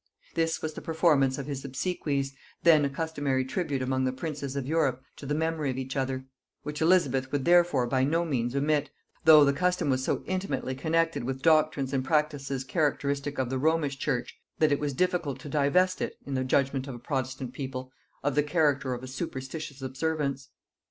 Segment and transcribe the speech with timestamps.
[0.33, 4.65] This was the performance of his obsequies, then a customary tribute among the princes of
[4.65, 6.25] Europe to the memory of each other;
[6.63, 8.89] which Elizabeth therefore would by no means omit,
[9.25, 13.99] though the custom was so intimately connected with doctrines and practices characteristic of the Romish
[13.99, 17.91] church, that it was difficult to divest it, in the judgement of a protestant people,
[18.23, 20.49] of the character of a superstitious observance.